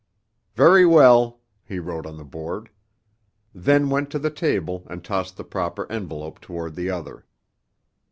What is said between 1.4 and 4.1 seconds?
he wrote on the board; then went